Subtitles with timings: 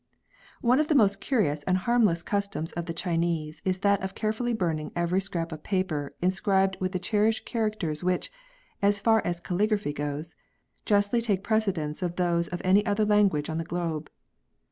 [0.61, 4.51] One of tlie most curious and harmless customs of the Chinese is that of carefully
[4.51, 8.31] burning every scrap of paper inscribed with the cherished characters which,
[8.81, 10.35] as far as calligraphy goes,
[10.87, 14.09] justly take precedence of those of any other language on the globe.